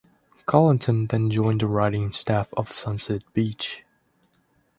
Culliton 0.47 1.07
then 1.09 1.29
joined 1.29 1.61
the 1.61 1.67
writing 1.67 2.11
staff 2.11 2.51
of 2.57 2.71
"Sunset 2.71 3.21
Beach". 3.35 3.83